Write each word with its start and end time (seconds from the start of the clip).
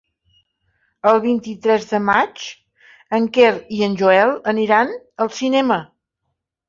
El 1.09 1.19
vint-i-tres 1.25 1.85
de 1.91 1.99
maig 2.07 2.47
en 3.19 3.29
Quer 3.37 3.53
i 3.81 3.85
en 3.89 3.99
Joel 4.03 4.35
aniran 4.55 4.97
al 5.27 5.31
cinema. 5.43 5.79